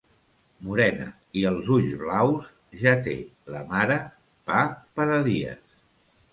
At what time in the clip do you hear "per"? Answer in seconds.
4.99-5.11